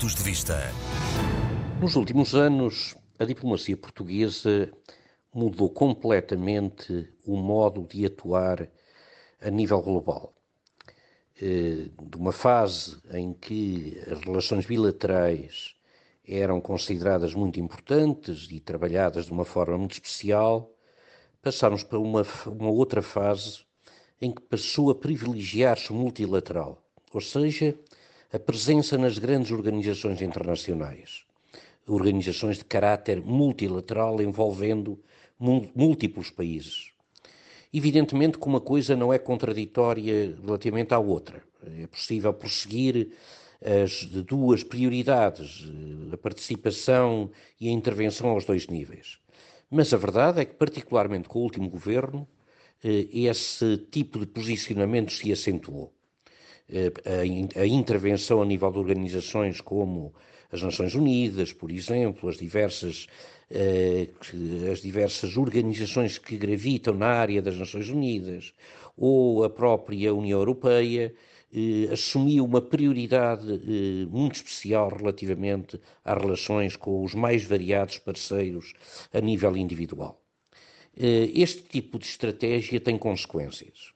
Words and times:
Pontos 0.00 0.14
de 0.14 0.22
Vista. 0.22 0.56
Nos 1.78 1.94
últimos 1.94 2.34
anos, 2.34 2.96
a 3.18 3.24
diplomacia 3.26 3.76
portuguesa 3.76 4.72
mudou 5.34 5.68
completamente 5.68 7.12
o 7.26 7.36
modo 7.36 7.86
de 7.86 8.06
atuar 8.06 8.66
a 9.42 9.50
nível 9.50 9.82
global. 9.82 10.32
Eh, 11.38 11.90
de 12.02 12.16
uma 12.16 12.32
fase 12.32 12.96
em 13.12 13.34
que 13.34 14.02
as 14.10 14.20
relações 14.20 14.64
bilaterais 14.64 15.74
eram 16.26 16.62
consideradas 16.62 17.34
muito 17.34 17.60
importantes 17.60 18.48
e 18.50 18.58
trabalhadas 18.58 19.26
de 19.26 19.32
uma 19.32 19.44
forma 19.44 19.76
muito 19.76 19.92
especial, 19.92 20.74
passámos 21.42 21.84
para 21.84 21.98
uma, 21.98 22.26
uma 22.46 22.70
outra 22.70 23.02
fase 23.02 23.66
em 24.18 24.32
que 24.32 24.40
passou 24.40 24.88
a 24.90 24.94
privilegiar-se 24.94 25.92
o 25.92 25.94
multilateral, 25.94 26.82
ou 27.12 27.20
seja, 27.20 27.78
a 28.32 28.38
presença 28.38 28.96
nas 28.96 29.18
grandes 29.18 29.50
organizações 29.50 30.22
internacionais, 30.22 31.24
organizações 31.86 32.58
de 32.58 32.64
caráter 32.64 33.20
multilateral 33.20 34.22
envolvendo 34.22 35.00
múltiplos 35.38 36.30
países. 36.30 36.92
Evidentemente 37.72 38.38
que 38.38 38.46
uma 38.46 38.60
coisa 38.60 38.94
não 38.94 39.12
é 39.12 39.18
contraditória 39.18 40.36
relativamente 40.44 40.94
à 40.94 40.98
outra. 40.98 41.42
É 41.80 41.86
possível 41.86 42.32
prosseguir 42.32 43.10
as 43.62 44.04
duas 44.04 44.62
prioridades, 44.62 45.64
a 46.12 46.16
participação 46.16 47.30
e 47.60 47.68
a 47.68 47.72
intervenção 47.72 48.30
aos 48.30 48.44
dois 48.44 48.68
níveis. 48.68 49.18
Mas 49.68 49.92
a 49.92 49.96
verdade 49.96 50.40
é 50.40 50.44
que, 50.44 50.54
particularmente 50.54 51.28
com 51.28 51.38
o 51.38 51.42
último 51.42 51.68
governo, 51.68 52.26
eh, 52.82 53.06
esse 53.12 53.76
tipo 53.90 54.18
de 54.18 54.26
posicionamento 54.26 55.12
se 55.12 55.30
acentuou. 55.30 55.92
Eh, 56.72 56.92
a, 57.60 57.66
intervenção 57.66 58.40
a 58.40 58.46
nível 58.46 58.70
de 58.70 58.78
organizações 58.78 59.60
como 59.60 60.14
as 60.52 60.62
Nações 60.62 60.94
Unidas, 60.94 61.52
por 61.52 61.70
exemplo, 61.72 62.28
as 62.28 62.36
diversas, 62.36 63.08
eh, 63.50 64.08
as 64.70 64.80
diversas 64.80 65.36
organizações 65.36 66.16
que 66.18 66.36
gravitam 66.36 66.94
na 66.94 67.08
área 67.08 67.42
das 67.42 67.56
Nações 67.56 67.88
Unidas, 67.88 68.54
ou 68.96 69.42
a 69.42 69.50
própria 69.50 70.14
União 70.14 70.38
Europeia, 70.38 71.12
eh, 71.52 71.88
assumiu 71.92 72.44
uma 72.44 72.60
prioridade 72.62 73.46
muito 74.08 74.36
especial 74.36 74.90
relativamente 74.90 75.80
às 76.04 76.22
relações 76.22 76.76
com 76.76 77.02
os 77.04 77.14
mais 77.14 77.44
variados 77.44 77.98
parceiros 77.98 78.72
a 79.12 79.20
nível 79.20 79.56
individual. 79.56 80.22
Este 80.96 81.62
tipo 81.62 81.98
de 81.98 82.06
estratégia 82.06 82.80
tem 82.80 82.98
consequências. 82.98 83.92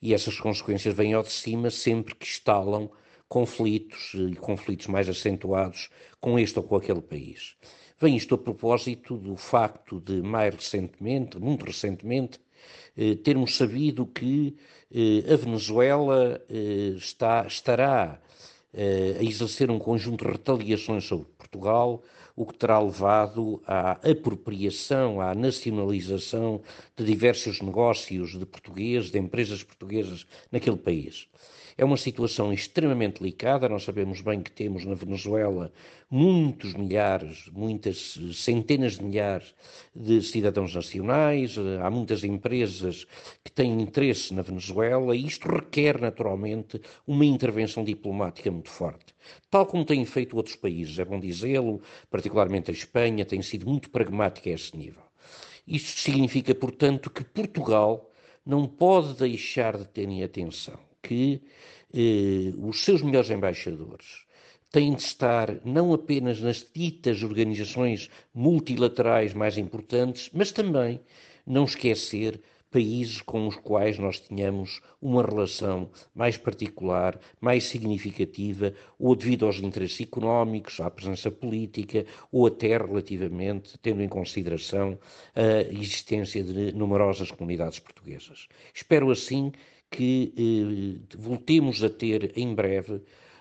E 0.00 0.12
essas 0.14 0.38
consequências 0.38 0.94
vêm 0.94 1.14
ao 1.14 1.22
de 1.22 1.32
cima 1.32 1.70
sempre 1.70 2.14
que 2.14 2.26
instalam 2.26 2.90
conflitos 3.28 4.12
e 4.14 4.36
conflitos 4.36 4.86
mais 4.86 5.08
acentuados 5.08 5.90
com 6.20 6.38
este 6.38 6.58
ou 6.58 6.64
com 6.64 6.76
aquele 6.76 7.00
país. 7.00 7.56
Vem 8.00 8.16
isto 8.16 8.34
a 8.34 8.38
propósito 8.38 9.16
do 9.16 9.36
facto 9.36 10.00
de, 10.00 10.22
mais 10.22 10.54
recentemente, 10.54 11.38
muito 11.38 11.64
recentemente, 11.64 12.38
eh, 12.96 13.16
termos 13.16 13.56
sabido 13.56 14.06
que 14.06 14.56
eh, 14.90 15.32
a 15.32 15.36
Venezuela 15.36 16.40
eh, 16.48 16.94
está, 16.96 17.46
estará 17.46 18.20
a 18.76 19.22
exercer 19.22 19.70
um 19.70 19.78
conjunto 19.78 20.24
de 20.24 20.32
retaliações 20.32 21.04
sobre 21.04 21.26
Portugal, 21.38 22.02
o 22.36 22.44
que 22.44 22.54
terá 22.54 22.80
levado 22.80 23.62
à 23.66 23.92
apropriação, 23.92 25.20
à 25.20 25.34
nacionalização 25.34 26.60
de 26.96 27.04
diversos 27.04 27.60
negócios 27.60 28.36
de 28.36 28.44
portugueses, 28.44 29.10
de 29.10 29.18
empresas 29.18 29.62
portuguesas 29.62 30.26
naquele 30.50 30.76
país. 30.76 31.28
É 31.76 31.84
uma 31.84 31.96
situação 31.96 32.52
extremamente 32.52 33.20
delicada. 33.20 33.68
Nós 33.68 33.82
sabemos 33.82 34.20
bem 34.20 34.40
que 34.40 34.50
temos 34.50 34.84
na 34.84 34.94
Venezuela 34.94 35.72
muitos 36.08 36.72
milhares, 36.74 37.50
muitas 37.52 38.16
centenas 38.32 38.96
de 38.96 39.04
milhares 39.04 39.52
de 39.94 40.22
cidadãos 40.22 40.72
nacionais, 40.72 41.56
há 41.82 41.90
muitas 41.90 42.22
empresas 42.22 43.04
que 43.42 43.50
têm 43.50 43.80
interesse 43.82 44.32
na 44.32 44.42
Venezuela 44.42 45.16
e 45.16 45.26
isto 45.26 45.48
requer 45.48 46.00
naturalmente 46.00 46.80
uma 47.04 47.24
intervenção 47.24 47.82
diplomática 47.82 48.52
muito 48.52 48.63
forte. 48.70 49.14
Tal 49.50 49.66
como 49.66 49.84
têm 49.84 50.04
feito 50.04 50.36
outros 50.36 50.56
países, 50.56 50.98
é 50.98 51.04
bom 51.04 51.18
dizê-lo, 51.18 51.80
particularmente 52.10 52.70
a 52.70 52.74
Espanha, 52.74 53.24
tem 53.24 53.42
sido 53.42 53.66
muito 53.68 53.90
pragmática 53.90 54.50
a 54.50 54.52
esse 54.52 54.76
nível. 54.76 55.02
Isto 55.66 56.00
significa, 56.00 56.54
portanto, 56.54 57.10
que 57.10 57.24
Portugal 57.24 58.10
não 58.44 58.66
pode 58.66 59.14
deixar 59.14 59.78
de 59.78 59.86
ter 59.86 60.08
em 60.08 60.22
atenção 60.22 60.78
que 61.02 61.42
eh, 61.94 62.52
os 62.58 62.82
seus 62.84 63.02
melhores 63.02 63.30
embaixadores 63.30 64.24
têm 64.70 64.94
de 64.94 65.02
estar 65.02 65.64
não 65.64 65.92
apenas 65.92 66.40
nas 66.40 66.66
ditas 66.74 67.22
organizações 67.22 68.10
multilaterais 68.34 69.32
mais 69.32 69.56
importantes, 69.56 70.28
mas 70.32 70.50
também 70.50 71.00
não 71.46 71.64
esquecer 71.64 72.40
países 72.74 73.22
com 73.22 73.46
os 73.46 73.54
quais 73.54 74.00
nós 74.00 74.18
tínhamos 74.18 74.80
uma 75.00 75.22
relação 75.22 75.88
mais 76.12 76.36
particular, 76.36 77.16
mais 77.40 77.62
significativa, 77.62 78.74
ou 78.98 79.14
devido 79.14 79.46
aos 79.46 79.58
interesses 79.60 80.00
económicos, 80.00 80.80
à 80.80 80.90
presença 80.90 81.30
política, 81.30 82.04
ou 82.32 82.48
até 82.48 82.76
relativamente 82.76 83.78
tendo 83.78 84.02
em 84.02 84.08
consideração 84.08 84.98
a 85.36 85.72
existência 85.72 86.42
de 86.42 86.72
numerosas 86.72 87.30
comunidades 87.30 87.78
portuguesas. 87.78 88.48
Espero 88.74 89.08
assim 89.12 89.52
que 89.88 90.34
eh, 90.36 91.16
voltemos 91.16 91.84
a 91.84 91.88
ter 91.88 92.36
em 92.36 92.52
breve 92.56 93.00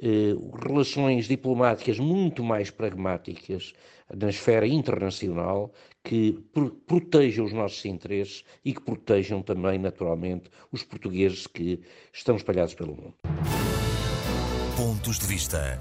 eh, 0.00 0.34
relações 0.66 1.26
diplomáticas 1.26 1.98
muito 1.98 2.42
mais 2.42 2.70
pragmáticas 2.70 3.72
na 4.14 4.28
esfera 4.28 4.66
internacional 4.66 5.72
que 6.02 6.38
protejam 6.86 7.44
os 7.44 7.52
nossos 7.52 7.84
interesses 7.86 8.44
e 8.64 8.74
que 8.74 8.80
protejam 8.80 9.42
também, 9.42 9.78
naturalmente, 9.78 10.50
os 10.70 10.82
portugueses 10.82 11.46
que 11.46 11.80
estão 12.12 12.36
espalhados 12.36 12.74
pelo 12.74 12.94
mundo. 12.94 13.14
Pontos 14.76 15.18
de 15.18 15.26
vista. 15.26 15.80